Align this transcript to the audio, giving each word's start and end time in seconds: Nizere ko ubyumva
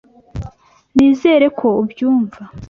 Nizere 0.95 1.45
ko 1.59 1.67
ubyumva 1.81 2.41